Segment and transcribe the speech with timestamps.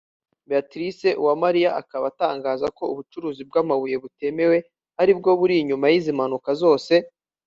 [0.49, 4.57] Beatrice Uwamariya akaba atangaza ko ubucukuzi bw’amabuye butemewe
[5.01, 6.93] aribwo buri inyuma y’izi mpanuka zose